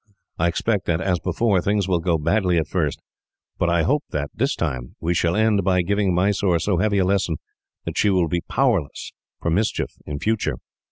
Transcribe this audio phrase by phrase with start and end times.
[0.39, 2.99] I expect that, as before, things will go badly at first;
[3.59, 7.35] but hope that, this time, we shall end by giving Mysore so heavy a lesson
[7.85, 10.57] that she will be powerless for mischief, in future."